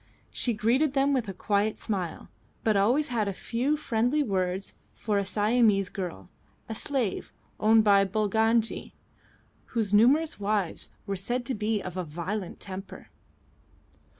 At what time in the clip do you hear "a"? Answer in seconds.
1.27-1.31, 3.27-3.33, 5.19-5.25, 6.67-6.73, 11.97-12.03